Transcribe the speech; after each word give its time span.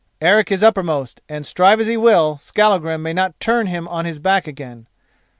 Eric 0.19 0.51
is 0.51 0.63
uppermost, 0.63 1.21
and, 1.29 1.45
strive 1.45 1.79
as 1.79 1.85
he 1.85 1.95
will, 1.95 2.39
Skallagrim 2.39 3.03
may 3.03 3.13
not 3.13 3.39
turn 3.39 3.67
him 3.67 3.87
on 3.87 4.05
his 4.05 4.17
back 4.17 4.47
again. 4.47 4.87